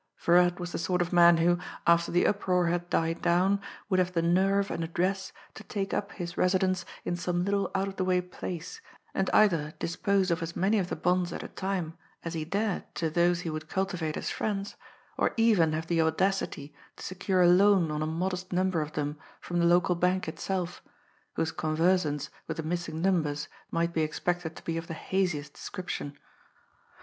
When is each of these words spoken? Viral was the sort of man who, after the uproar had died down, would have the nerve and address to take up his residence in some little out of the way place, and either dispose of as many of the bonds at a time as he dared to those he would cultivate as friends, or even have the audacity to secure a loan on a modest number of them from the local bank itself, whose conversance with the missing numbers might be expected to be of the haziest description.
Viral 0.19 0.57
was 0.57 0.71
the 0.71 0.79
sort 0.79 0.99
of 0.99 1.13
man 1.13 1.37
who, 1.37 1.59
after 1.85 2.11
the 2.11 2.25
uproar 2.25 2.65
had 2.65 2.89
died 2.89 3.21
down, 3.21 3.61
would 3.87 3.99
have 3.99 4.13
the 4.13 4.23
nerve 4.23 4.71
and 4.71 4.83
address 4.83 5.31
to 5.53 5.63
take 5.63 5.93
up 5.93 6.11
his 6.13 6.35
residence 6.37 6.85
in 7.05 7.15
some 7.15 7.45
little 7.45 7.69
out 7.75 7.87
of 7.87 7.97
the 7.97 8.03
way 8.03 8.19
place, 8.19 8.81
and 9.13 9.29
either 9.31 9.75
dispose 9.77 10.31
of 10.31 10.41
as 10.41 10.55
many 10.55 10.79
of 10.79 10.89
the 10.89 10.95
bonds 10.95 11.31
at 11.31 11.43
a 11.43 11.47
time 11.49 11.99
as 12.23 12.33
he 12.33 12.43
dared 12.43 12.81
to 12.95 13.11
those 13.11 13.41
he 13.41 13.49
would 13.51 13.69
cultivate 13.69 14.17
as 14.17 14.31
friends, 14.31 14.75
or 15.19 15.35
even 15.37 15.71
have 15.73 15.85
the 15.85 16.01
audacity 16.01 16.73
to 16.95 17.03
secure 17.03 17.43
a 17.43 17.47
loan 17.47 17.91
on 17.91 18.01
a 18.01 18.07
modest 18.07 18.51
number 18.51 18.81
of 18.81 18.93
them 18.93 19.19
from 19.39 19.59
the 19.59 19.65
local 19.65 19.93
bank 19.93 20.27
itself, 20.27 20.81
whose 21.35 21.51
conversance 21.51 22.31
with 22.47 22.57
the 22.57 22.63
missing 22.63 23.03
numbers 23.03 23.47
might 23.69 23.93
be 23.93 24.01
expected 24.01 24.55
to 24.55 24.63
be 24.63 24.77
of 24.77 24.87
the 24.87 24.95
haziest 24.95 25.53
description. 25.53 26.17